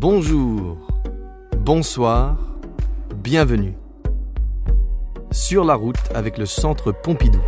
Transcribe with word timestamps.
Bonjour, 0.00 0.76
bonsoir, 1.56 2.36
bienvenue. 3.16 3.74
Sur 5.32 5.64
la 5.64 5.74
route 5.74 5.96
avec 6.14 6.38
le 6.38 6.46
Centre 6.46 6.92
Pompidou. 6.92 7.40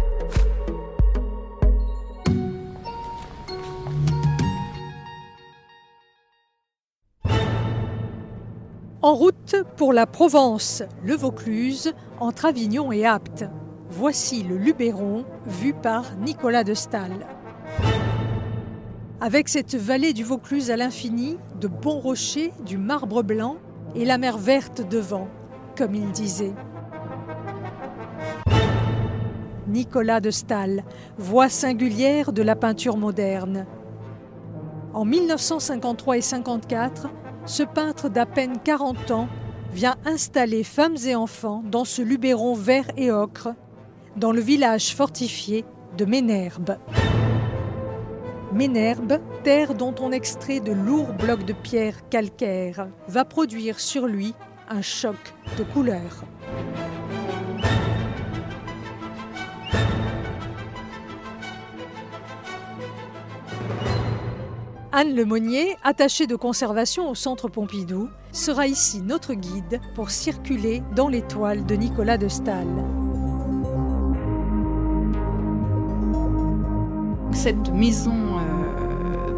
En 9.01 9.14
route 9.14 9.55
pour 9.77 9.93
la 9.93 10.09
Provence, 10.09 10.82
le 11.05 11.14
Vaucluse, 11.14 11.93
entre 12.19 12.46
Avignon 12.46 12.91
et 12.91 13.07
Apt. 13.07 13.45
Voici 13.91 14.43
le 14.43 14.57
Luberon 14.57 15.25
vu 15.46 15.73
par 15.73 16.17
Nicolas 16.17 16.64
de 16.64 16.75
Stahl. 16.75 17.12
Avec 19.23 19.51
cette 19.51 19.74
vallée 19.74 20.15
du 20.15 20.24
Vaucluse 20.24 20.70
à 20.70 20.79
l'infini, 20.79 21.37
de 21.61 21.69
bons 21.69 21.98
rochers, 21.98 22.55
du 22.65 22.78
marbre 22.78 23.23
blanc 23.23 23.59
et 23.95 24.06
la 24.06 24.16
mer 24.16 24.38
verte 24.38 24.88
devant, 24.88 25.28
comme 25.77 25.95
il 25.95 26.11
disait. 26.11 26.55
Nicolas 29.69 30.20
de 30.20 30.30
Stahl, 30.30 30.84
voix 31.19 31.51
singulière 31.51 32.33
de 32.33 32.41
la 32.41 32.56
peinture 32.56 32.97
moderne. 32.97 33.66
En 34.95 35.05
1953 35.05 36.16
et 36.16 36.23
54, 36.23 37.09
ce 37.45 37.62
peintre 37.62 38.09
d'à 38.09 38.25
peine 38.25 38.59
40 38.64 39.11
ans 39.11 39.28
vient 39.75 39.97
installer 40.06 40.64
femmes 40.64 40.97
et 41.05 41.14
enfants 41.14 41.62
dans 41.70 41.84
ce 41.84 42.00
Luberon 42.00 42.55
vert 42.55 42.91
et 42.97 43.11
ocre, 43.11 43.50
dans 44.16 44.33
le 44.33 44.41
village 44.41 44.95
fortifié 44.95 45.66
de 45.98 46.06
Ménherbe. 46.06 46.78
Ménherbe, 48.53 49.20
terre 49.45 49.75
dont 49.75 49.95
on 50.01 50.11
extrait 50.11 50.59
de 50.59 50.73
lourds 50.73 51.12
blocs 51.12 51.45
de 51.45 51.53
pierre 51.53 52.09
calcaire, 52.09 52.89
va 53.07 53.25
produire 53.25 53.79
sur 53.79 54.07
lui 54.07 54.34
un 54.69 54.83
choc 54.83 55.17
de 55.57 55.62
couleurs. 55.62 56.25
Anne 64.92 65.14
Lemonnier, 65.14 65.77
attachée 65.85 66.27
de 66.27 66.35
conservation 66.35 67.09
au 67.09 67.14
Centre 67.14 67.48
Pompidou, 67.48 68.09
sera 68.33 68.67
ici 68.67 69.01
notre 69.01 69.35
guide 69.35 69.81
pour 69.95 70.11
circuler 70.11 70.83
dans 70.97 71.07
l'étoile 71.07 71.64
de 71.64 71.77
Nicolas 71.77 72.19
de 72.19 72.27
Stahl. 72.27 72.67
Cette 77.33 77.70
maison 77.73 78.39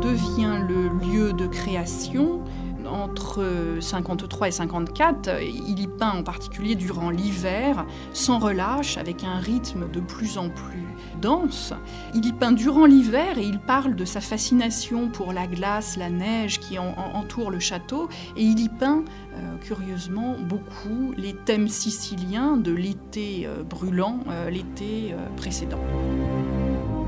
devient 0.02 0.60
le 0.66 0.88
lieu 0.88 1.32
de 1.32 1.46
création 1.46 2.42
entre 2.86 3.78
53 3.80 4.48
et 4.48 4.50
54, 4.50 5.42
il 5.42 5.80
y 5.80 5.86
peint 5.86 6.18
en 6.18 6.22
particulier 6.22 6.74
durant 6.74 7.10
l'hiver, 7.10 7.86
sans 8.12 8.38
relâche, 8.38 8.98
avec 8.98 9.24
un 9.24 9.38
rythme 9.38 9.90
de 9.90 10.00
plus 10.00 10.38
en 10.38 10.48
plus 10.48 10.86
dense. 11.20 11.72
Il 12.14 12.26
y 12.26 12.32
peint 12.32 12.52
durant 12.52 12.84
l'hiver 12.84 13.38
et 13.38 13.44
il 13.44 13.58
parle 13.58 13.94
de 13.94 14.04
sa 14.04 14.20
fascination 14.20 15.08
pour 15.08 15.32
la 15.32 15.46
glace, 15.46 15.96
la 15.96 16.10
neige 16.10 16.58
qui 16.58 16.78
entoure 16.78 17.50
le 17.50 17.60
château. 17.60 18.08
Et 18.36 18.42
il 18.42 18.60
y 18.60 18.68
peint, 18.68 19.04
euh, 19.34 19.56
curieusement, 19.60 20.36
beaucoup 20.38 21.12
les 21.16 21.34
thèmes 21.34 21.68
siciliens 21.68 22.56
de 22.56 22.72
l'été 22.72 23.46
euh, 23.46 23.62
brûlant, 23.62 24.20
euh, 24.28 24.50
l'été 24.50 25.14
précédent. 25.36 25.80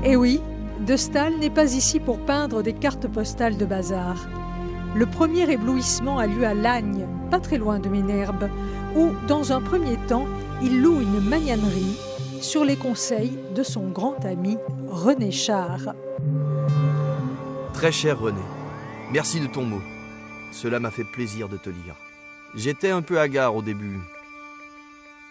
Et 0.03 0.11
eh 0.11 0.15
oui, 0.15 0.39
De 0.79 0.97
Stahl 0.97 1.35
n'est 1.39 1.49
pas 1.49 1.73
ici 1.73 1.99
pour 1.99 2.19
peindre 2.19 2.61
des 2.61 2.73
cartes 2.73 3.07
postales 3.07 3.57
de 3.57 3.65
bazar. 3.65 4.27
Le 4.95 5.05
premier 5.05 5.49
éblouissement 5.49 6.19
a 6.19 6.27
lieu 6.27 6.45
à 6.45 6.53
Lagne, 6.53 7.07
pas 7.31 7.39
très 7.39 7.57
loin 7.57 7.79
de 7.79 7.89
Ménherbe, 7.89 8.49
où, 8.95 9.09
dans 9.27 9.51
un 9.51 9.61
premier 9.61 9.97
temps, 10.07 10.27
il 10.61 10.81
loue 10.81 11.01
une 11.01 11.21
magnanerie 11.21 11.97
sur 12.41 12.65
les 12.65 12.75
conseils 12.75 13.37
de 13.55 13.63
son 13.63 13.89
grand 13.89 14.23
ami 14.25 14.57
René 14.89 15.31
Char. 15.31 15.93
Très 17.73 17.91
cher 17.91 18.19
René, 18.19 18.41
merci 19.11 19.39
de 19.39 19.47
ton 19.47 19.63
mot. 19.63 19.81
Cela 20.51 20.79
m'a 20.79 20.91
fait 20.91 21.03
plaisir 21.03 21.49
de 21.49 21.57
te 21.57 21.69
lire. 21.69 21.95
J'étais 22.55 22.91
un 22.91 23.01
peu 23.01 23.19
hagard 23.19 23.55
au 23.55 23.61
début. 23.61 23.99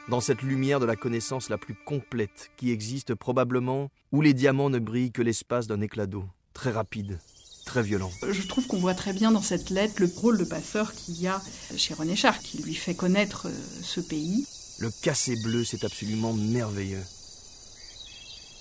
Dans 0.08 0.20
cette 0.20 0.42
lumière 0.42 0.80
de 0.80 0.84
la 0.84 0.96
connaissance 0.96 1.48
la 1.48 1.56
plus 1.56 1.74
complète 1.74 2.50
qui 2.58 2.70
existe 2.70 3.14
probablement, 3.14 3.90
où 4.12 4.20
les 4.20 4.34
diamants 4.34 4.68
ne 4.68 4.78
brillent 4.78 5.12
que 5.12 5.22
l'espace 5.22 5.66
d'un 5.66 5.80
éclat 5.80 6.06
d'eau, 6.06 6.26
très 6.52 6.70
rapide, 6.70 7.18
très 7.64 7.82
violent. 7.82 8.10
Je 8.28 8.46
trouve 8.46 8.66
qu'on 8.66 8.78
voit 8.78 8.94
très 8.94 9.14
bien 9.14 9.32
dans 9.32 9.40
cette 9.40 9.70
lettre 9.70 9.94
le 10.00 10.12
rôle 10.14 10.36
de 10.36 10.44
passeur 10.44 10.92
qu'il 10.92 11.18
y 11.22 11.26
a 11.26 11.40
chez 11.74 11.94
René 11.94 12.16
Char, 12.16 12.38
qui 12.38 12.62
lui 12.62 12.74
fait 12.74 12.94
connaître 12.94 13.48
euh, 13.48 13.52
ce 13.82 14.00
pays. 14.00 14.46
Le 14.78 14.90
cassé 15.02 15.36
bleu, 15.42 15.64
c'est 15.64 15.84
absolument 15.84 16.34
merveilleux. 16.34 17.02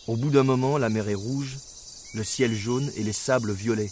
Au 0.07 0.15
bout 0.15 0.29
d'un 0.29 0.43
moment, 0.43 0.77
la 0.77 0.87
mer 0.87 1.09
est 1.09 1.13
rouge, 1.13 1.57
le 2.13 2.23
ciel 2.23 2.53
jaune 2.53 2.89
et 2.95 3.03
les 3.03 3.13
sables 3.13 3.51
violets. 3.51 3.91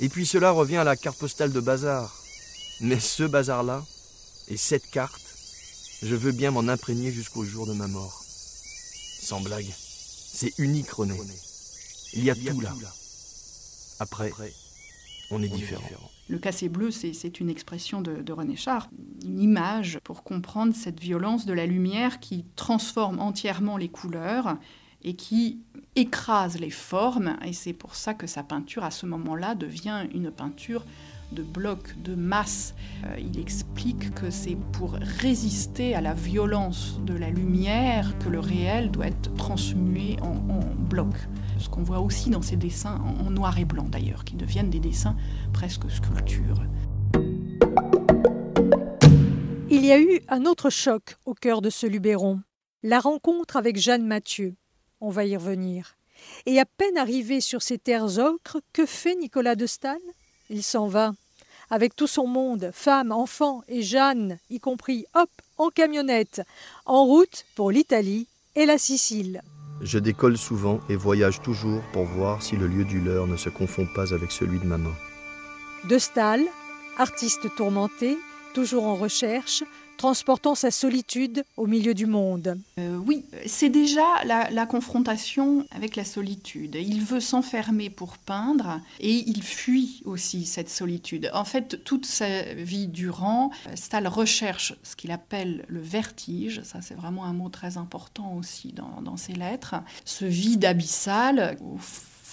Et 0.00 0.10
puis 0.10 0.26
cela 0.26 0.50
revient 0.50 0.76
à 0.76 0.84
la 0.84 0.96
carte 0.96 1.18
postale 1.18 1.52
de 1.52 1.60
bazar. 1.60 2.14
Mais 2.80 3.00
ce 3.00 3.22
bazar-là, 3.22 3.82
et 4.48 4.56
cette 4.56 4.90
carte, 4.90 5.27
je 6.02 6.14
veux 6.14 6.32
bien 6.32 6.50
m'en 6.50 6.68
imprégner 6.68 7.10
jusqu'au 7.10 7.44
jour 7.44 7.66
de 7.66 7.72
ma 7.72 7.88
mort. 7.88 8.22
Sans 8.24 9.40
blague, 9.40 9.66
c'est 9.76 10.58
unique, 10.58 10.90
René. 10.90 11.14
Il 12.14 12.24
y 12.24 12.30
a 12.30 12.34
tout 12.34 12.60
là. 12.60 12.74
Après, 14.00 14.32
on 15.30 15.42
est 15.42 15.48
différent. 15.48 15.82
Le 16.28 16.38
cassé 16.38 16.68
bleu, 16.68 16.90
c'est 16.90 17.40
une 17.40 17.50
expression 17.50 18.00
de, 18.00 18.32
René 18.32 18.56
Char, 18.56 18.88
une 19.24 19.40
image 19.40 19.98
pour 20.04 20.22
comprendre 20.22 20.74
cette 20.74 21.00
violence 21.00 21.46
de 21.46 21.52
la 21.52 21.66
lumière 21.66 22.20
qui 22.20 22.44
transforme 22.54 23.18
entièrement 23.18 23.76
les 23.76 23.88
couleurs 23.88 24.56
et 25.02 25.14
qui 25.14 25.60
écrase 25.96 26.58
les 26.58 26.70
formes. 26.70 27.36
Et 27.44 27.52
c'est 27.52 27.72
pour 27.72 27.94
ça 27.96 28.14
que 28.14 28.26
sa 28.26 28.42
peinture, 28.42 28.84
à 28.84 28.90
ce 28.90 29.06
moment-là, 29.06 29.54
devient 29.54 30.06
une 30.14 30.30
peinture 30.30 30.84
de 31.32 31.42
blocs, 31.42 32.00
de 32.02 32.14
masse. 32.14 32.74
Euh, 33.04 33.16
il 33.18 33.38
explique 33.38 34.14
que 34.14 34.30
c'est 34.30 34.56
pour 34.72 34.92
résister 34.92 35.94
à 35.94 36.00
la 36.00 36.14
violence 36.14 36.98
de 37.04 37.14
la 37.14 37.30
lumière 37.30 38.16
que 38.18 38.28
le 38.28 38.40
réel 38.40 38.90
doit 38.90 39.08
être 39.08 39.34
transmué 39.34 40.16
en, 40.22 40.36
en 40.50 40.60
blocs. 40.74 41.28
Ce 41.58 41.68
qu'on 41.68 41.82
voit 41.82 42.00
aussi 42.00 42.30
dans 42.30 42.42
ces 42.42 42.56
dessins, 42.56 43.00
en 43.20 43.30
noir 43.30 43.58
et 43.58 43.64
blanc 43.64 43.86
d'ailleurs, 43.88 44.24
qui 44.24 44.36
deviennent 44.36 44.70
des 44.70 44.80
dessins 44.80 45.16
presque 45.52 45.90
sculptures. 45.90 46.62
Il 49.70 49.84
y 49.84 49.92
a 49.92 50.00
eu 50.00 50.20
un 50.28 50.46
autre 50.46 50.70
choc 50.70 51.16
au 51.26 51.34
cœur 51.34 51.60
de 51.60 51.68
ce 51.68 51.86
Luberon, 51.86 52.40
la 52.82 53.00
rencontre 53.00 53.56
avec 53.56 53.76
Jeanne 53.76 54.06
Mathieu. 54.06 54.56
On 55.00 55.10
va 55.10 55.24
y 55.24 55.36
revenir. 55.36 55.96
Et 56.46 56.58
à 56.58 56.64
peine 56.64 56.96
arrivé 56.96 57.40
sur 57.40 57.62
ces 57.62 57.78
terres 57.78 58.18
ocres, 58.18 58.60
que 58.72 58.86
fait 58.86 59.14
Nicolas 59.14 59.56
de 59.56 59.66
Stahl 59.66 60.00
il 60.50 60.62
s'en 60.62 60.86
va, 60.86 61.12
avec 61.70 61.94
tout 61.94 62.06
son 62.06 62.26
monde, 62.26 62.70
femmes, 62.72 63.12
enfants 63.12 63.62
et 63.68 63.82
Jeanne, 63.82 64.38
y 64.50 64.60
compris, 64.60 65.04
hop, 65.14 65.30
en 65.58 65.70
camionnette, 65.70 66.42
en 66.86 67.04
route 67.04 67.44
pour 67.54 67.70
l'Italie 67.70 68.26
et 68.54 68.66
la 68.66 68.78
Sicile. 68.78 69.42
Je 69.80 69.98
décolle 69.98 70.36
souvent 70.36 70.80
et 70.88 70.96
voyage 70.96 71.40
toujours 71.40 71.82
pour 71.92 72.04
voir 72.04 72.42
si 72.42 72.56
le 72.56 72.66
lieu 72.66 72.84
du 72.84 73.00
leur 73.00 73.26
ne 73.26 73.36
se 73.36 73.48
confond 73.48 73.86
pas 73.94 74.12
avec 74.12 74.32
celui 74.32 74.58
de 74.58 74.64
ma 74.64 74.78
main. 74.78 74.94
De 75.88 75.98
Stahl, 75.98 76.44
artiste 76.96 77.54
tourmenté, 77.54 78.18
toujours 78.54 78.86
en 78.86 78.96
recherche, 78.96 79.62
transportant 79.98 80.54
sa 80.54 80.70
solitude 80.70 81.44
au 81.58 81.66
milieu 81.66 81.92
du 81.92 82.06
monde. 82.06 82.58
Euh, 82.78 82.96
oui, 82.96 83.26
c'est 83.44 83.68
déjà 83.68 84.06
la, 84.24 84.66
confrontation 84.66 85.66
avec 85.70 85.96
la 85.96 86.04
solitude. 86.04 86.76
Il 86.76 87.02
veut 87.02 87.20
s'enfermer 87.20 87.90
pour 87.90 88.16
peindre 88.16 88.80
et 89.00 89.24
il 89.28 89.42
fuit 89.42 90.02
aussi 90.04 90.46
cette 90.46 90.70
solitude. 90.70 91.30
En 91.34 91.44
fait, 91.44 91.84
toute 91.84 92.06
sa 92.06 92.54
vie 92.54 92.86
durant, 92.86 93.50
Stahl 93.74 94.06
recherche 94.06 94.74
ce 94.82 94.96
qu'il 94.96 95.10
appelle 95.10 95.64
le 95.68 95.80
vertige. 95.80 96.62
Ça, 96.62 96.80
c'est 96.80 96.94
vraiment 96.94 97.24
un 97.24 97.32
mot 97.32 97.48
très 97.48 97.76
important 97.76 98.34
aussi 98.34 98.72
dans, 98.72 99.02
dans 99.02 99.16
ses 99.16 99.34
lettres. 99.34 99.74
Ce 100.04 100.24
vide 100.24 100.64
abyssal 100.64 101.58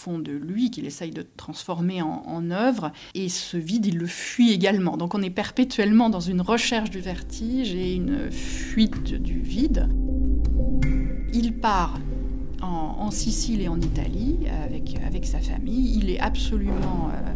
de 0.05 0.31
lui, 0.31 0.71
qu'il 0.71 0.85
essaye 0.85 1.11
de 1.11 1.25
transformer 1.37 2.01
en, 2.01 2.51
œuvre, 2.51 2.91
et 3.13 3.29
ce 3.29 3.57
vide, 3.57 3.85
il 3.85 3.97
le 3.97 4.05
fuit 4.05 4.51
également. 4.51 4.97
Donc 4.97 5.15
on 5.15 5.21
est 5.21 5.29
perpétuellement 5.29 6.09
dans 6.09 6.19
une 6.19 6.41
recherche 6.41 6.89
du 6.89 6.99
vertige 6.99 7.73
et 7.73 7.95
une 7.95 8.31
fuite 8.31 9.13
du 9.13 9.39
vide. 9.39 9.89
Il 11.33 11.53
part 11.53 11.99
en, 12.61 13.11
Sicile 13.11 13.61
et 13.61 13.67
en 13.67 13.79
Italie 13.79 14.39
avec, 14.65 14.95
avec 15.05 15.25
sa 15.25 15.39
famille. 15.39 15.97
Il 15.97 16.09
est 16.09 16.19
absolument 16.19 17.09
euh, 17.13 17.33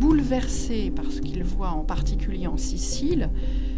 bouleversé 0.00 0.90
par 0.90 1.04
ce 1.10 1.20
qu'il 1.20 1.44
voit 1.44 1.70
en 1.70 1.84
particulier 1.84 2.46
en 2.46 2.56
Sicile. 2.56 3.28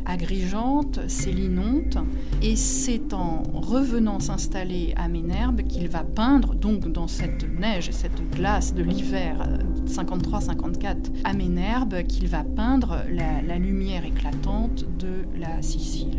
Agrigente, 0.06 1.00
Célinonte, 1.08 1.98
et 2.42 2.56
c'est 2.56 3.12
en 3.12 3.42
revenant 3.52 4.20
s'installer 4.20 4.92
à 4.96 5.08
Ménherbe 5.08 5.62
qu'il 5.62 5.88
va 5.88 6.04
peindre, 6.04 6.54
donc 6.54 6.90
dans 6.90 7.08
cette 7.08 7.44
neige 7.58 7.88
et 7.88 7.92
cette 7.92 8.22
glace 8.30 8.74
de 8.74 8.82
l'hiver 8.82 9.46
53-54 9.86 10.96
à 11.24 11.32
Ménherbe, 11.32 12.02
qu'il 12.04 12.28
va 12.28 12.44
peindre 12.44 12.98
la, 13.10 13.42
la 13.42 13.58
lumière 13.58 14.04
éclatante 14.04 14.84
de 14.98 15.24
la 15.38 15.62
Sicile. 15.62 16.16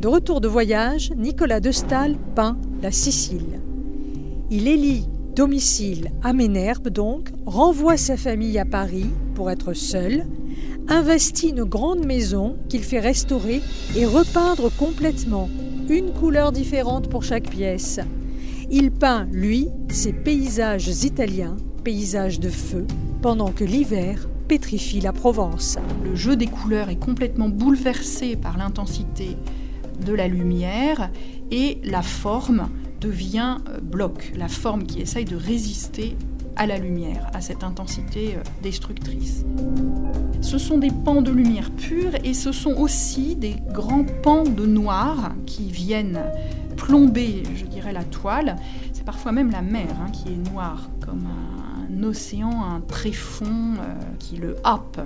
De 0.00 0.08
retour 0.08 0.40
de 0.40 0.48
voyage, 0.48 1.12
Nicolas 1.16 1.60
de 1.60 1.70
Staël 1.70 2.16
peint 2.34 2.56
la 2.82 2.90
Sicile. 2.90 3.60
Il 4.50 4.66
élit 4.66 5.06
domicile 5.34 6.10
à 6.22 6.32
Ménherbe 6.32 6.88
donc, 6.88 7.30
renvoie 7.46 7.96
sa 7.96 8.16
famille 8.16 8.58
à 8.58 8.64
Paris 8.64 9.10
pour 9.34 9.50
être 9.50 9.72
seul, 9.72 10.26
investit 10.88 11.50
une 11.50 11.64
grande 11.64 12.04
maison 12.04 12.56
qu'il 12.68 12.82
fait 12.82 13.00
restaurer 13.00 13.60
et 13.96 14.06
repeindre 14.06 14.70
complètement, 14.76 15.48
une 15.88 16.12
couleur 16.12 16.52
différente 16.52 17.08
pour 17.08 17.22
chaque 17.22 17.50
pièce. 17.50 18.00
Il 18.70 18.90
peint, 18.90 19.26
lui, 19.30 19.68
ses 19.90 20.12
paysages 20.12 21.04
italiens, 21.04 21.56
paysages 21.84 22.40
de 22.40 22.48
feu, 22.48 22.86
pendant 23.20 23.50
que 23.50 23.64
l'hiver 23.64 24.28
pétrifie 24.48 25.00
la 25.00 25.12
Provence. 25.12 25.78
Le 26.04 26.14
jeu 26.14 26.36
des 26.36 26.46
couleurs 26.46 26.90
est 26.90 26.98
complètement 26.98 27.48
bouleversé 27.48 28.36
par 28.36 28.58
l'intensité 28.58 29.36
de 30.04 30.12
la 30.12 30.28
lumière 30.28 31.10
et 31.50 31.78
la 31.84 32.02
forme 32.02 32.68
devient 33.00 33.58
euh, 33.68 33.80
bloc, 33.80 34.32
la 34.36 34.48
forme 34.48 34.84
qui 34.84 35.00
essaye 35.00 35.24
de 35.24 35.36
résister 35.36 36.16
à 36.56 36.66
la 36.66 36.78
lumière, 36.78 37.30
à 37.34 37.40
cette 37.40 37.64
intensité 37.64 38.36
euh, 38.36 38.42
destructrice. 38.62 39.44
Ce 40.40 40.58
sont 40.58 40.78
des 40.78 40.90
pans 40.90 41.22
de 41.22 41.30
lumière 41.30 41.70
pure 41.70 42.12
et 42.24 42.34
ce 42.34 42.52
sont 42.52 42.74
aussi 42.74 43.36
des 43.36 43.56
grands 43.72 44.04
pans 44.22 44.44
de 44.44 44.66
noir 44.66 45.32
qui 45.46 45.70
viennent 45.70 46.20
plomber, 46.76 47.42
je 47.54 47.64
dirais, 47.64 47.92
la 47.92 48.04
toile. 48.04 48.56
C'est 48.92 49.04
parfois 49.04 49.32
même 49.32 49.50
la 49.50 49.62
mer 49.62 49.88
hein, 50.00 50.10
qui 50.10 50.28
est 50.28 50.50
noire, 50.52 50.90
comme 51.04 51.26
un, 51.26 52.02
océan, 52.02 52.64
un 52.64 52.80
tréfonds 52.80 53.74
euh, 53.78 53.94
qui 54.18 54.36
le 54.36 54.56
happe. 54.64 55.00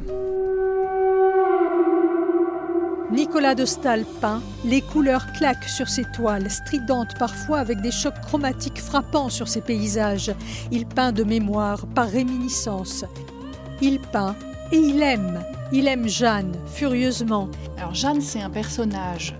Nicolas 3.13 3.55
de 3.55 3.65
Staël 3.65 4.05
peint, 4.21 4.43
les 4.65 4.81
couleurs 4.81 5.33
claquent 5.33 5.69
sur 5.69 5.89
ses 5.89 6.05
toiles, 6.05 6.51
stridentes 6.51 7.17
parfois 7.17 7.59
avec 7.59 7.81
des 7.81 7.93
chocs 7.93 8.21
chromatiques 8.21 8.81
frappants 8.81 9.29
sur 9.29 9.47
ses 9.47 9.61
paysages. 9.61 10.35
Il 10.73 10.87
peint 10.87 11.13
de 11.13 11.23
mémoire, 11.23 11.87
par 11.87 12.09
réminiscence. 12.09 13.05
Il 13.81 14.01
peint 14.01 14.35
et 14.73 14.79
il 14.79 15.01
aime. 15.03 15.41
Il 15.73 15.87
aime 15.87 16.09
Jeanne, 16.09 16.57
furieusement. 16.67 17.49
Alors 17.79 17.95
Jeanne, 17.95 18.21
c'est 18.21 18.43
un 18.43 18.51
personnage 18.51 19.37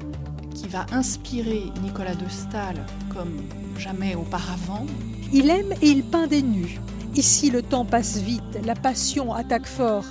qui 0.55 0.69
va 0.69 0.87
inspirer 0.93 1.65
Nicolas 1.83 2.15
de 2.15 2.29
Staël 2.29 2.77
comme 3.13 3.43
jamais 3.79 4.15
auparavant. 4.15 4.87
Il 5.33 5.51
aime 5.51 5.73
et 5.83 5.89
il 5.89 6.05
peint 6.05 6.29
des 6.29 6.43
nus. 6.43 6.81
Ici, 7.17 7.51
le 7.51 7.63
temps 7.63 7.85
passe 7.85 8.19
vite, 8.19 8.61
la 8.65 8.75
passion 8.75 9.35
attaque 9.35 9.67
fort. 9.67 10.05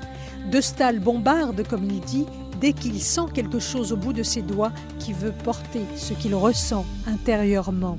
De 0.51 0.59
Staël 0.59 0.99
bombarde, 0.99 1.65
comme 1.67 1.85
il 1.85 2.01
dit, 2.01 2.25
dès 2.59 2.73
qu'il 2.73 3.01
sent 3.01 3.27
quelque 3.33 3.59
chose 3.59 3.91
au 3.91 3.97
bout 3.97 4.13
de 4.13 4.23
ses 4.23 4.41
doigts 4.41 4.71
qui 4.99 5.13
veut 5.13 5.33
porter 5.43 5.81
ce 5.95 6.13
qu'il 6.13 6.35
ressent 6.35 6.85
intérieurement. 7.07 7.97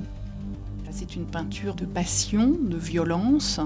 C'est 0.91 1.15
une 1.15 1.25
peinture 1.25 1.75
de 1.75 1.85
passion, 1.85 2.55
de 2.59 2.77
violence. 2.77 3.59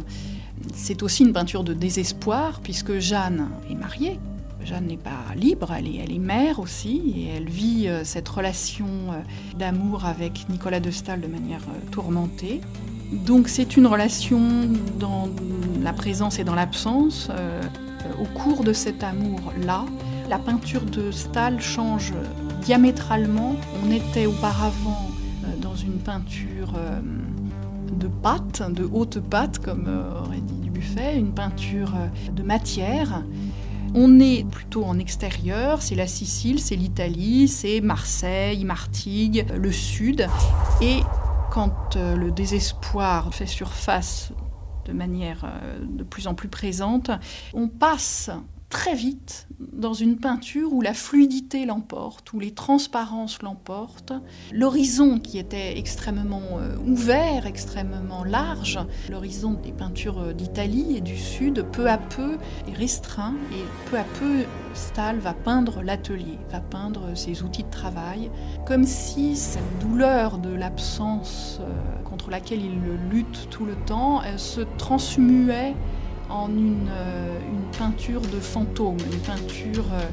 C'est 0.73 1.01
aussi 1.01 1.23
une 1.23 1.31
peinture 1.31 1.63
de 1.63 1.73
désespoir, 1.73 2.59
puisque 2.61 2.99
Jeanne 2.99 3.47
est 3.69 3.75
mariée. 3.75 4.19
Jeanne 4.65 4.87
n'est 4.87 4.97
pas 4.97 5.33
libre, 5.35 5.71
elle 5.71 5.87
est, 5.87 6.19
mère 6.19 6.59
aussi, 6.59 7.01
et 7.15 7.27
elle 7.35 7.49
vit 7.49 7.87
euh, 7.87 8.03
cette 8.03 8.27
relation 8.29 8.85
euh, 8.85 9.21
d'amour 9.57 10.05
avec 10.05 10.47
Nicolas 10.49 10.79
de 10.79 10.91
Staël 10.91 11.21
de 11.21 11.27
manière 11.27 11.61
euh, 11.61 11.89
tourmentée. 11.91 12.61
Donc 13.11 13.47
c'est 13.47 13.75
une 13.75 13.87
relation 13.87 14.41
dans 14.99 15.29
la 15.81 15.93
présence 15.93 16.39
et 16.39 16.43
dans 16.43 16.55
l'absence. 16.55 17.29
au 18.19 18.25
cours 18.37 18.63
de 18.63 18.71
cet 18.71 19.03
amour-là, 19.03 19.85
la 20.31 20.39
peinture 20.39 20.85
de 20.85 21.11
Stahl 21.11 21.59
change 21.59 22.13
diamétralement. 22.61 23.57
On 23.85 23.91
était 23.91 24.27
auparavant 24.27 25.09
euh, 25.43 25.57
dans 25.57 25.75
une 25.75 25.97
peinture 25.97 26.71
euh, 26.77 27.01
de 27.91 28.07
pâte, 28.07 28.63
de 28.71 28.87
haute 28.93 29.19
pâte, 29.19 29.59
comme 29.59 29.87
euh, 29.89 30.21
aurait 30.21 30.39
dit 30.39 30.53
Dubuffet, 30.61 31.17
une 31.19 31.33
peinture 31.33 31.91
de 32.31 32.43
matière. 32.43 33.25
On 33.93 34.21
est 34.21 34.49
plutôt 34.49 34.85
en 34.85 34.99
extérieur, 34.99 35.81
c'est 35.81 35.95
la 35.95 36.07
Sicile, 36.07 36.61
c'est 36.61 36.77
l'Italie, 36.77 37.49
c'est 37.49 37.81
Marseille, 37.81 38.63
Martigues, 38.63 39.45
le 39.53 39.73
sud. 39.73 40.29
Et 40.81 41.01
quand 41.51 41.97
le 41.97 42.31
désespoir 42.31 43.33
fait 43.33 43.47
surface 43.47 44.31
de 44.85 44.93
manière 44.93 45.45
de 45.81 46.05
plus 46.05 46.27
en 46.27 46.35
plus 46.35 46.47
présente, 46.47 47.11
on 47.53 47.67
passe 47.67 48.31
très 48.71 48.95
vite 48.95 49.47
dans 49.59 49.93
une 49.93 50.17
peinture 50.17 50.73
où 50.73 50.81
la 50.81 50.93
fluidité 50.93 51.65
l'emporte, 51.65 52.31
où 52.33 52.39
les 52.39 52.51
transparences 52.51 53.41
l'emportent. 53.41 54.13
L'horizon 54.51 55.19
qui 55.19 55.37
était 55.37 55.77
extrêmement 55.77 56.57
euh, 56.57 56.75
ouvert, 56.87 57.45
extrêmement 57.45 58.23
large, 58.23 58.79
l'horizon 59.09 59.53
des 59.61 59.73
peintures 59.73 60.19
euh, 60.19 60.33
d'Italie 60.33 60.95
et 60.95 61.01
du 61.01 61.17
Sud, 61.17 61.65
peu 61.73 61.89
à 61.89 61.97
peu 61.97 62.37
est 62.67 62.73
restreint 62.73 63.35
et 63.51 63.89
peu 63.89 63.97
à 63.97 64.05
peu 64.19 64.45
Stahl 64.73 65.19
va 65.19 65.33
peindre 65.33 65.81
l'atelier, 65.81 66.39
va 66.49 66.61
peindre 66.61 67.15
ses 67.15 67.43
outils 67.43 67.63
de 67.63 67.69
travail, 67.69 68.31
comme 68.65 68.85
si 68.85 69.35
cette 69.35 69.79
douleur 69.81 70.37
de 70.37 70.53
l'absence 70.53 71.59
euh, 71.59 72.03
contre 72.03 72.29
laquelle 72.29 72.63
il 72.63 72.79
lutte 73.09 73.49
tout 73.49 73.65
le 73.65 73.75
temps 73.85 74.21
se 74.37 74.61
transmuait 74.77 75.75
en 76.31 76.49
une, 76.49 76.89
euh, 76.89 77.39
une, 77.49 77.77
peinture 77.77 78.21
de 78.21 78.39
fantôme, 78.39 78.97
une 79.11 79.19
peinture 79.19 79.85
euh, 79.93 80.09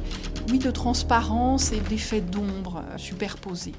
oui, 0.50 0.58
de 0.58 0.70
transparence 0.70 1.72
et 1.72 1.80
d'effets 1.80 2.20
d'ombre 2.20 2.82
euh, 2.82 2.98
superposés. 2.98 3.74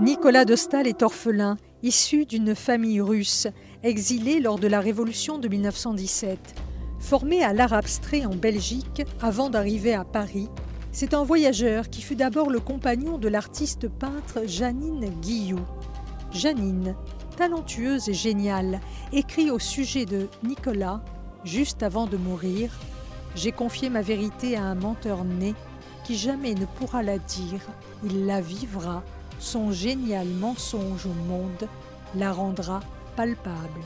Nicolas 0.00 0.44
de 0.44 0.56
Staël 0.56 0.86
est 0.86 1.02
orphelin, 1.02 1.56
issu 1.82 2.26
d'une 2.26 2.54
famille 2.54 3.00
russe, 3.00 3.46
exilé 3.82 4.40
lors 4.40 4.58
de 4.58 4.66
la 4.66 4.80
Révolution 4.80 5.38
de 5.38 5.48
1917. 5.48 6.38
Formé 6.98 7.44
à 7.44 7.52
l'art 7.52 7.72
abstrait 7.72 8.24
en 8.24 8.34
Belgique 8.34 9.02
avant 9.20 9.50
d'arriver 9.50 9.94
à 9.94 10.04
Paris, 10.04 10.48
c'est 10.92 11.14
un 11.14 11.24
voyageur 11.24 11.90
qui 11.90 12.02
fut 12.02 12.16
d'abord 12.16 12.50
le 12.50 12.60
compagnon 12.60 13.18
de 13.18 13.28
l'artiste 13.28 13.88
peintre 13.88 14.42
Janine 14.46 15.10
Guillou. 15.20 15.60
Janine 16.30 16.94
talentueuse 17.34 18.08
et 18.08 18.14
géniale, 18.14 18.80
écrit 19.12 19.50
au 19.50 19.58
sujet 19.58 20.06
de 20.06 20.28
Nicolas, 20.42 21.02
juste 21.44 21.82
avant 21.82 22.06
de 22.06 22.16
mourir 22.16 22.70
J'ai 23.34 23.52
confié 23.52 23.90
ma 23.90 24.02
vérité 24.02 24.56
à 24.56 24.62
un 24.62 24.74
menteur 24.74 25.24
né 25.24 25.54
qui 26.04 26.16
jamais 26.16 26.54
ne 26.54 26.66
pourra 26.66 27.02
la 27.02 27.18
dire, 27.18 27.60
il 28.04 28.26
la 28.26 28.40
vivra, 28.40 29.02
son 29.38 29.72
génial 29.72 30.28
mensonge 30.28 31.06
au 31.06 31.28
monde 31.28 31.68
la 32.14 32.32
rendra 32.32 32.80
palpable. 33.16 33.80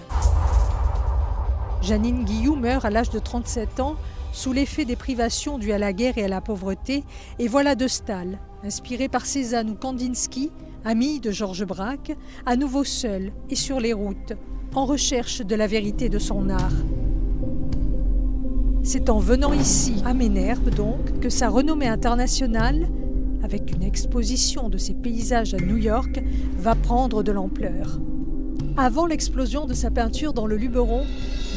Janine 1.80 2.24
Guillou 2.24 2.56
meurt 2.56 2.84
à 2.84 2.90
l'âge 2.90 3.10
de 3.10 3.18
37 3.18 3.80
ans 3.80 3.96
sous 4.32 4.52
l'effet 4.52 4.84
des 4.84 4.96
privations 4.96 5.58
dues 5.58 5.72
à 5.72 5.78
la 5.78 5.92
guerre 5.92 6.18
et 6.18 6.24
à 6.24 6.28
la 6.28 6.40
pauvreté, 6.40 7.04
et 7.38 7.48
voilà 7.48 7.74
de 7.74 7.88
Stahl, 7.88 8.38
inspiré 8.64 9.08
par 9.08 9.24
Cézanne 9.24 9.70
ou 9.70 9.74
Kandinsky, 9.74 10.50
ami 10.88 11.20
de 11.20 11.30
Georges 11.30 11.66
Braque, 11.66 12.16
à 12.46 12.56
nouveau 12.56 12.82
seul 12.82 13.30
et 13.50 13.56
sur 13.56 13.78
les 13.78 13.92
routes, 13.92 14.32
en 14.74 14.86
recherche 14.86 15.42
de 15.42 15.54
la 15.54 15.66
vérité 15.66 16.08
de 16.08 16.18
son 16.18 16.48
art. 16.48 16.72
C'est 18.82 19.10
en 19.10 19.18
venant 19.18 19.52
ici, 19.52 19.96
à 20.06 20.14
Ménherbe 20.14 20.70
donc, 20.70 21.20
que 21.20 21.28
sa 21.28 21.50
renommée 21.50 21.88
internationale, 21.88 22.88
avec 23.42 23.70
une 23.70 23.82
exposition 23.82 24.70
de 24.70 24.78
ses 24.78 24.94
paysages 24.94 25.52
à 25.52 25.58
New 25.58 25.76
York, 25.76 26.22
va 26.56 26.74
prendre 26.74 27.22
de 27.22 27.32
l'ampleur. 27.32 28.00
Avant 28.78 29.04
l'explosion 29.04 29.66
de 29.66 29.74
sa 29.74 29.90
peinture 29.90 30.32
dans 30.32 30.46
le 30.46 30.56
Luberon, 30.56 31.04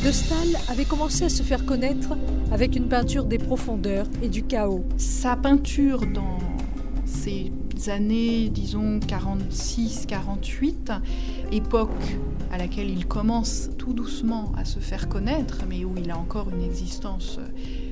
De 0.04 0.12
Staël 0.12 0.58
avait 0.68 0.86
commencé 0.86 1.24
à 1.26 1.30
se 1.30 1.44
faire 1.44 1.66
connaître 1.66 2.18
avec 2.52 2.76
une 2.76 2.90
peinture 2.90 3.26
des 3.26 3.38
profondeurs 3.38 4.08
et 4.22 4.28
du 4.28 4.44
chaos. 4.44 4.84
Sa 4.98 5.36
peinture 5.38 6.02
dans 6.14 6.38
ses 7.12 7.52
années, 7.90 8.50
disons 8.50 9.00
46-48, 9.00 11.00
époque 11.52 12.18
à 12.52 12.58
laquelle 12.58 12.90
il 12.90 13.06
commence 13.06 13.70
tout 13.78 13.94
doucement 13.94 14.52
à 14.58 14.66
se 14.66 14.80
faire 14.80 15.10
connaître, 15.10 15.66
mais 15.70 15.86
où 15.86 15.94
il 15.98 16.10
a 16.10 16.18
encore 16.18 16.50
une 16.50 16.64
existence 16.64 17.38
euh, 17.40 17.48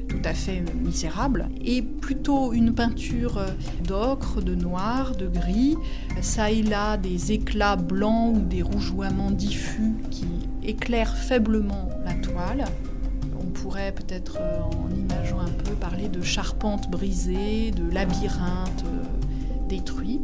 tout 0.07 0.21
à 0.23 0.33
fait 0.33 0.63
misérable, 0.75 1.49
et 1.63 1.81
plutôt 1.81 2.53
une 2.53 2.73
peinture 2.73 3.39
d'ocre, 3.87 4.41
de 4.41 4.55
noir, 4.55 5.15
de 5.15 5.27
gris, 5.27 5.75
ça 6.21 6.49
et 6.49 6.63
là 6.63 6.97
des 6.97 7.31
éclats 7.31 7.75
blancs 7.75 8.37
ou 8.37 8.39
des 8.39 8.63
rougeoiements 8.63 9.31
diffus 9.31 9.93
qui 10.09 10.25
éclairent 10.63 11.15
faiblement 11.15 11.89
la 12.05 12.15
toile 12.15 12.65
pourrait 13.49 13.91
peut-être, 13.91 14.37
euh, 14.39 14.59
en 14.61 14.89
imageant 14.95 15.39
un 15.39 15.49
peu, 15.49 15.73
parler 15.73 16.07
de 16.07 16.21
charpente 16.21 16.89
brisée, 16.89 17.71
de 17.71 17.89
labyrinthe 17.91 18.83
euh, 18.85 19.67
détruit. 19.67 20.21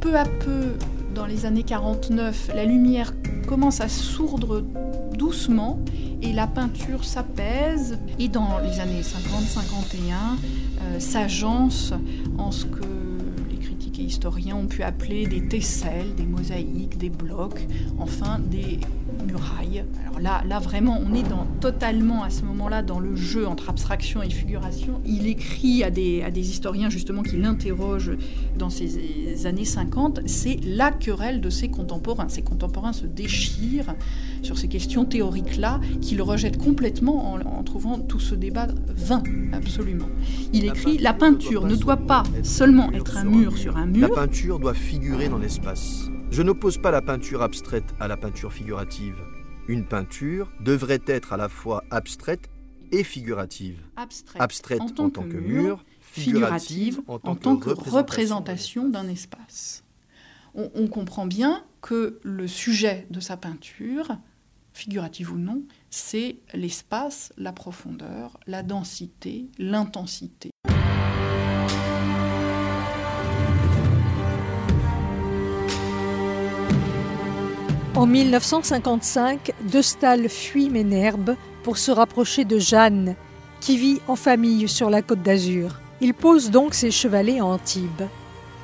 Peu 0.00 0.16
à 0.16 0.24
peu, 0.24 0.74
dans 1.14 1.26
les 1.26 1.46
années 1.46 1.62
49, 1.62 2.50
la 2.54 2.64
lumière 2.64 3.12
commence 3.46 3.80
à 3.80 3.88
sourdre 3.88 4.62
doucement 5.12 5.78
et 6.22 6.32
la 6.32 6.46
peinture 6.46 7.04
s'apaise. 7.04 7.98
Et 8.18 8.28
dans 8.28 8.58
les 8.58 8.80
années 8.80 9.02
50-51, 9.02 11.00
s'agence 11.00 11.94
en 12.36 12.50
ce 12.50 12.66
que 12.66 12.93
historiens 14.14 14.54
ont 14.54 14.66
pu 14.66 14.84
appeler 14.84 15.26
des 15.26 15.48
tesselles, 15.48 16.14
des 16.16 16.24
mosaïques, 16.24 16.98
des 16.98 17.10
blocs, 17.10 17.66
enfin 17.98 18.38
des 18.38 18.78
murailles. 19.26 19.84
Alors 20.06 20.20
là, 20.20 20.42
là 20.46 20.60
vraiment, 20.60 21.00
on 21.04 21.14
est 21.14 21.28
dans, 21.28 21.46
totalement 21.60 22.22
à 22.22 22.30
ce 22.30 22.42
moment-là 22.42 22.82
dans 22.82 23.00
le 23.00 23.16
jeu 23.16 23.46
entre 23.46 23.70
abstraction 23.70 24.22
et 24.22 24.30
figuration. 24.30 25.00
Il 25.04 25.26
écrit 25.26 25.82
à 25.82 25.90
des, 25.90 26.22
à 26.22 26.30
des 26.30 26.48
historiens 26.48 26.90
justement 26.90 27.22
qui 27.22 27.36
l'interrogent 27.36 28.12
dans 28.56 28.70
ces 28.70 29.46
années 29.46 29.64
50. 29.64 30.20
C'est 30.26 30.60
la 30.64 30.92
querelle 30.92 31.40
de 31.40 31.50
ses 31.50 31.68
contemporains. 31.68 32.28
Ses 32.28 32.42
contemporains 32.42 32.92
se 32.92 33.06
déchirent 33.06 33.94
sur 34.42 34.58
ces 34.58 34.68
questions 34.68 35.04
théoriques-là, 35.04 35.80
qu'il 36.00 36.22
rejette 36.22 36.58
complètement 36.58 37.32
en, 37.32 37.40
en, 37.40 37.62
trouvant 37.64 37.98
tout 37.98 38.20
ce 38.20 38.34
débat 38.34 38.68
vain, 38.94 39.22
absolument. 39.52 40.08
Il 40.52 40.66
écrit 40.66 40.98
La 40.98 41.14
peinture 41.14 41.66
ne 41.66 41.74
doit 41.74 41.96
pas 41.96 42.22
seulement 42.42 42.92
être 42.92 43.16
un 43.16 43.24
mur 43.24 43.56
sur 43.56 43.76
un 43.76 43.86
mur. 43.86 44.03
La 44.04 44.10
peinture 44.10 44.58
doit 44.58 44.74
figurer 44.74 45.30
dans 45.30 45.38
l'espace. 45.38 46.10
Je 46.30 46.42
n'oppose 46.42 46.76
pas 46.76 46.90
la 46.90 47.00
peinture 47.00 47.40
abstraite 47.40 47.94
à 47.98 48.06
la 48.06 48.18
peinture 48.18 48.52
figurative. 48.52 49.16
Une 49.66 49.86
peinture 49.86 50.52
devrait 50.60 51.00
être 51.06 51.32
à 51.32 51.38
la 51.38 51.48
fois 51.48 51.84
abstraite 51.90 52.50
et 52.92 53.02
figurative. 53.02 53.80
Abstraite, 53.96 54.42
abstraite 54.42 54.80
en, 54.82 54.88
tant, 54.90 55.04
en 55.04 55.10
tant 55.10 55.22
que, 55.22 55.28
que, 55.28 55.36
mur, 55.38 55.82
figurative 56.02 57.00
en 57.08 57.18
tant, 57.18 57.30
en 57.30 57.34
tant 57.34 57.56
que, 57.56 57.70
que, 57.70 57.88
représentation 57.88 58.90
d'un 58.90 59.08
espace. 59.08 59.84
On, 60.54 60.70
on 60.74 60.86
comprend 60.86 61.24
bien 61.24 61.64
que 61.80 62.20
le 62.22 62.46
sujet 62.46 63.06
de 63.08 63.20
sa 63.20 63.38
peinture, 63.38 64.18
figurative 64.74 65.32
ou 65.32 65.38
non, 65.38 65.62
c'est 65.88 66.36
l'espace, 66.52 67.32
la 67.38 67.52
profondeur, 67.52 68.38
la 68.46 68.62
densité, 68.62 69.46
l'intensité. 69.58 70.50
En 78.04 78.06
1955, 78.06 79.52
De 79.72 79.80
Staël 79.80 80.28
fuit 80.28 80.68
Ménherbe 80.68 81.36
pour 81.62 81.78
se 81.78 81.90
rapprocher 81.90 82.44
de 82.44 82.58
Jeanne, 82.58 83.14
qui 83.62 83.78
vit 83.78 84.02
en 84.08 84.14
famille 84.14 84.68
sur 84.68 84.90
la 84.90 85.00
côte 85.00 85.22
d'Azur. 85.22 85.80
Il 86.02 86.12
pose 86.12 86.50
donc 86.50 86.74
ses 86.74 86.90
chevalets 86.90 87.40
à 87.40 87.46
Antibes. 87.46 88.02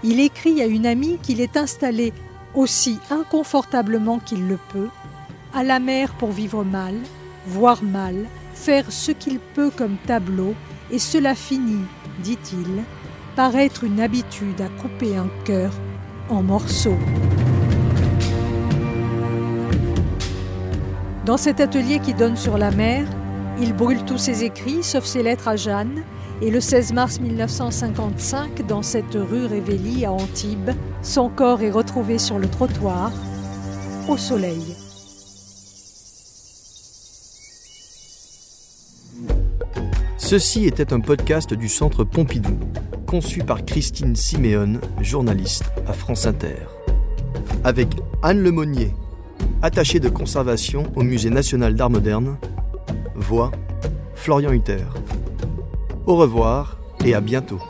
Il 0.04 0.20
écrit 0.20 0.60
à 0.60 0.66
une 0.66 0.84
amie 0.84 1.16
qu'il 1.22 1.40
est 1.40 1.56
installé 1.56 2.12
aussi 2.54 2.98
inconfortablement 3.08 4.18
qu'il 4.18 4.46
le 4.46 4.58
peut, 4.74 4.90
à 5.54 5.62
la 5.62 5.78
mer 5.78 6.12
pour 6.18 6.32
vivre 6.32 6.62
mal, 6.62 6.96
voir 7.46 7.82
mal, 7.82 8.26
faire 8.52 8.92
ce 8.92 9.10
qu'il 9.10 9.38
peut 9.38 9.70
comme 9.74 9.96
tableau, 10.06 10.54
et 10.90 10.98
cela 10.98 11.34
finit, 11.34 11.86
dit-il, 12.18 12.82
par 13.36 13.56
être 13.56 13.84
une 13.84 14.02
habitude 14.02 14.60
à 14.60 14.68
couper 14.82 15.16
un 15.16 15.30
cœur 15.46 15.72
en 16.28 16.42
morceaux. 16.42 16.98
Dans 21.30 21.36
cet 21.36 21.60
atelier 21.60 22.00
qui 22.00 22.12
donne 22.12 22.36
sur 22.36 22.58
la 22.58 22.72
mer, 22.72 23.06
il 23.60 23.72
brûle 23.72 24.04
tous 24.04 24.18
ses 24.18 24.42
écrits, 24.42 24.82
sauf 24.82 25.04
ses 25.04 25.22
lettres 25.22 25.46
à 25.46 25.54
Jeanne, 25.54 26.02
et 26.42 26.50
le 26.50 26.60
16 26.60 26.92
mars 26.92 27.20
1955, 27.20 28.66
dans 28.66 28.82
cette 28.82 29.14
rue 29.14 29.46
Révélie 29.46 30.04
à 30.04 30.10
Antibes, 30.10 30.72
son 31.02 31.28
corps 31.28 31.62
est 31.62 31.70
retrouvé 31.70 32.18
sur 32.18 32.40
le 32.40 32.48
trottoir, 32.48 33.12
au 34.08 34.16
soleil. 34.16 34.74
Ceci 40.18 40.66
était 40.66 40.92
un 40.92 40.98
podcast 40.98 41.54
du 41.54 41.68
Centre 41.68 42.02
Pompidou, 42.02 42.58
conçu 43.06 43.44
par 43.44 43.64
Christine 43.64 44.16
Siméon, 44.16 44.80
journaliste 45.00 45.70
à 45.86 45.92
France 45.92 46.26
Inter. 46.26 46.56
Avec 47.62 47.86
Anne 48.24 48.42
Lemonnier, 48.42 48.92
attachée 49.62 50.00
de 50.00 50.08
conservation 50.08 50.84
au 50.96 51.02
Musée 51.02 51.30
national 51.30 51.74
d'art 51.74 51.90
moderne, 51.90 52.36
voix 53.14 53.50
Florian 54.14 54.52
Hutter. 54.52 54.84
Au 56.06 56.16
revoir 56.16 56.78
et 57.04 57.14
à 57.14 57.20
bientôt. 57.20 57.60